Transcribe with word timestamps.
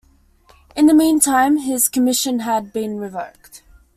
In 0.75 0.87
the 0.87 0.95
meantime, 0.95 1.57
his 1.57 1.87
commission 1.87 2.39
had 2.39 2.73
been 2.73 2.97
revoked. 2.97 3.61